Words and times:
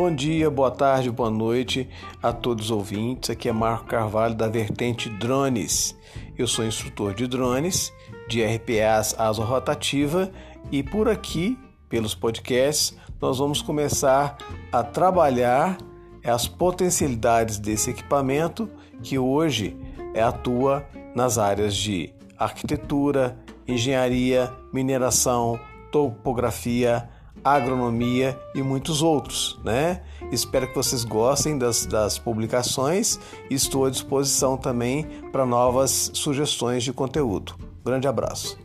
Bom 0.00 0.14
dia, 0.14 0.48
boa 0.48 0.70
tarde, 0.70 1.10
boa 1.10 1.28
noite 1.28 1.88
a 2.22 2.32
todos 2.32 2.66
os 2.66 2.70
ouvintes. 2.70 3.30
Aqui 3.30 3.48
é 3.48 3.52
Marco 3.52 3.86
Carvalho 3.86 4.32
da 4.32 4.46
Vertente 4.46 5.08
Drones. 5.08 5.98
Eu 6.38 6.46
sou 6.46 6.64
instrutor 6.64 7.14
de 7.14 7.26
drones 7.26 7.92
de 8.28 8.44
RPAs 8.44 9.18
Asa 9.18 9.42
Rotativa 9.42 10.30
e 10.70 10.84
por 10.84 11.08
aqui, 11.08 11.58
pelos 11.88 12.14
podcasts, 12.14 12.96
nós 13.20 13.38
vamos 13.38 13.60
começar 13.60 14.38
a 14.70 14.84
trabalhar 14.84 15.76
as 16.24 16.46
potencialidades 16.46 17.58
desse 17.58 17.90
equipamento 17.90 18.70
que 19.02 19.18
hoje 19.18 19.76
atua 20.14 20.86
nas 21.12 21.38
áreas 21.38 21.74
de 21.74 22.14
arquitetura, 22.38 23.36
engenharia, 23.66 24.48
mineração, 24.72 25.58
topografia, 25.90 27.10
agronomia 27.44 28.38
e 28.54 28.62
muitos 28.62 29.02
outros, 29.02 29.58
né? 29.64 30.02
Espero 30.32 30.68
que 30.68 30.74
vocês 30.74 31.04
gostem 31.04 31.56
das, 31.58 31.86
das 31.86 32.18
publicações 32.18 33.18
e 33.50 33.54
estou 33.54 33.86
à 33.86 33.90
disposição 33.90 34.56
também 34.56 35.04
para 35.32 35.46
novas 35.46 36.10
sugestões 36.14 36.84
de 36.84 36.92
conteúdo. 36.92 37.54
Grande 37.84 38.06
abraço. 38.06 38.58